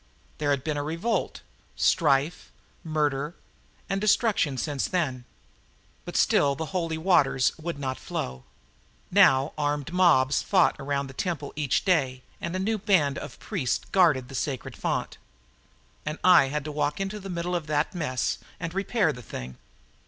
[0.39, 1.41] There had been revolt,
[1.75, 2.51] strife,
[2.83, 3.35] murder
[3.87, 5.25] and destruction since then.
[6.05, 8.43] But still the holy waters would not flow.
[9.11, 13.85] Now armed mobs fought around the temple each day and a new band of priests
[13.91, 15.19] guarded the sacred fount.
[16.03, 19.59] And I had to walk into the middle of that mess and repair the thing.